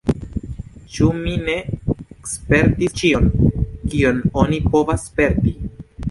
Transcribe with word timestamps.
Ĉu 0.93 1.09
mi 1.17 1.33
ne 1.49 1.57
spertis 2.31 2.95
ĉion, 3.01 3.27
kion 3.91 4.23
oni 4.45 4.59
povas 4.77 5.05
sperti? 5.11 5.53